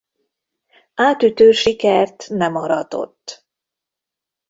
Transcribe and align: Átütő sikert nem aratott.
Átütő 0.95 1.51
sikert 1.51 2.29
nem 2.29 2.55
aratott. 2.55 3.45